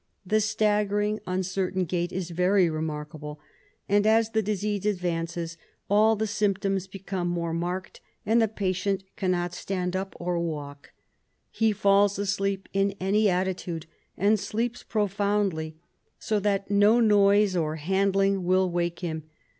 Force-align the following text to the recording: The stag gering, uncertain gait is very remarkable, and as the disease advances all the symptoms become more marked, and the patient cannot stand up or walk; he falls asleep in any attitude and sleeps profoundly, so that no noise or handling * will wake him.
The 0.25 0.41
stag 0.41 0.89
gering, 0.89 1.19
uncertain 1.27 1.85
gait 1.85 2.11
is 2.11 2.31
very 2.31 2.71
remarkable, 2.71 3.39
and 3.87 4.07
as 4.07 4.31
the 4.31 4.41
disease 4.41 4.83
advances 4.83 5.57
all 5.91 6.15
the 6.15 6.25
symptoms 6.25 6.87
become 6.87 7.27
more 7.27 7.53
marked, 7.53 8.01
and 8.25 8.41
the 8.41 8.47
patient 8.47 9.03
cannot 9.15 9.53
stand 9.53 9.95
up 9.95 10.15
or 10.19 10.39
walk; 10.39 10.91
he 11.51 11.71
falls 11.71 12.17
asleep 12.17 12.67
in 12.73 12.95
any 12.99 13.29
attitude 13.29 13.85
and 14.17 14.39
sleeps 14.39 14.81
profoundly, 14.81 15.75
so 16.17 16.39
that 16.39 16.71
no 16.71 16.99
noise 16.99 17.55
or 17.55 17.75
handling 17.75 18.43
* 18.43 18.43
will 18.43 18.71
wake 18.71 19.01
him. 19.01 19.29